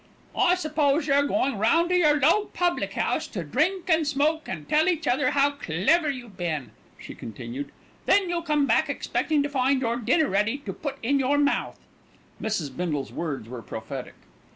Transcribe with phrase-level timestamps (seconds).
[0.35, 4.67] "I suppose you're going round to your low public house, to drink and smoke and
[4.67, 7.71] tell each other how clever you've been," she continued.
[8.07, 11.77] "Then you'll come back expecting to find your dinner ready to put in your mouth."
[12.41, 12.75] Mrs.
[12.75, 14.15] Bindle's words were prophetic.